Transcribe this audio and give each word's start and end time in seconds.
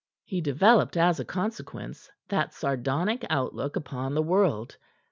He 0.23 0.41
developed, 0.41 0.97
as 0.97 1.19
a 1.19 1.23
consequence, 1.25 2.09
that 2.29 2.55
sardonic 2.55 3.23
outlook 3.29 3.75
upon 3.75 4.15
the 4.15 4.23
world. 4.23 4.77